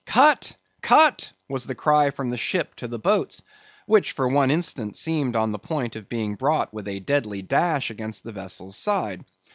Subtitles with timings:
[0.07, 3.43] "Cut, cut!" was the cry from the ship to the boats,
[3.85, 7.91] which, for one instant, seemed on the point of being brought with a deadly dash
[7.91, 9.23] against the vessel's side.